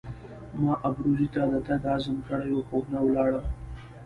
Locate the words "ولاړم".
3.05-3.45